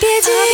[0.00, 0.49] 别急。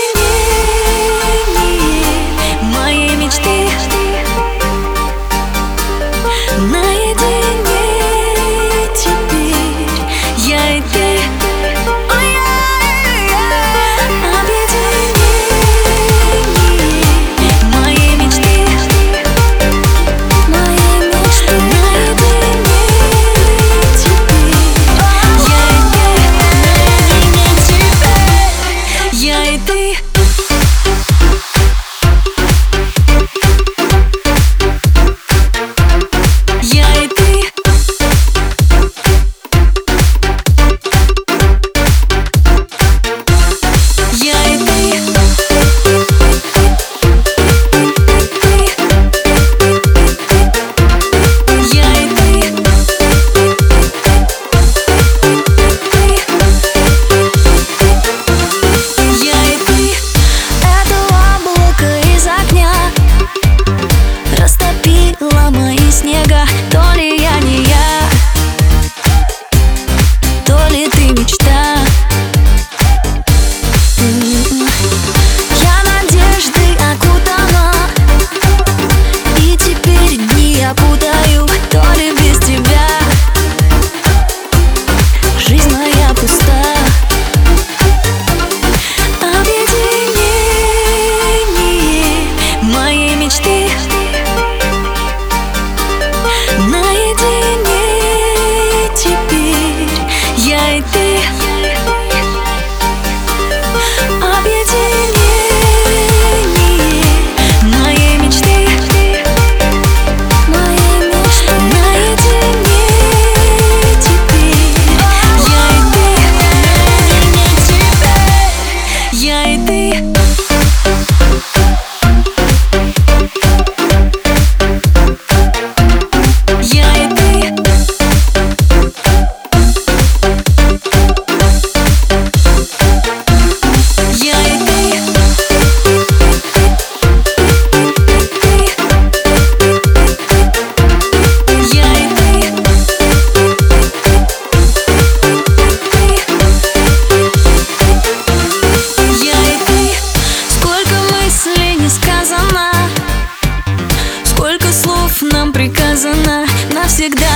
[157.07, 157.36] всегда